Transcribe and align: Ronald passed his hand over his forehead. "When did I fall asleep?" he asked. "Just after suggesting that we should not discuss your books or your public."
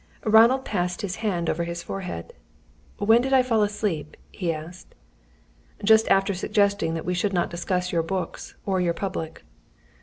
Ronald 0.25 0.65
passed 0.65 1.03
his 1.03 1.17
hand 1.17 1.47
over 1.47 1.63
his 1.63 1.83
forehead. 1.83 2.33
"When 2.97 3.21
did 3.21 3.33
I 3.33 3.43
fall 3.43 3.61
asleep?" 3.61 4.17
he 4.31 4.51
asked. 4.51 4.95
"Just 5.83 6.07
after 6.07 6.33
suggesting 6.33 6.95
that 6.95 7.05
we 7.05 7.13
should 7.13 7.33
not 7.33 7.51
discuss 7.51 7.91
your 7.91 8.01
books 8.01 8.55
or 8.65 8.81
your 8.81 8.95
public." 8.95 9.43